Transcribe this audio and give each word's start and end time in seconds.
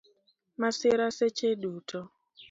Masira 0.61 1.07
seche 1.17 1.49
duto 1.61 1.99